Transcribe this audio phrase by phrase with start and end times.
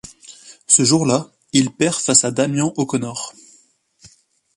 [0.65, 3.35] Ce jour là, il perd face à Damian O'Connor.